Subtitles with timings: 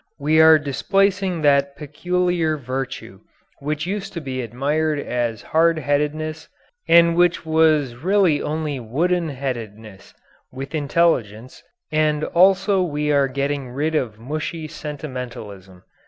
[0.17, 3.19] We are displacing that peculiar virtue
[3.59, 6.49] which used to be admired as hard headedness,
[6.89, 10.15] and which was really only wooden headedness,
[10.51, 11.61] with intelligence,
[11.91, 15.83] and also we are getting rid of mushy sentimentalism.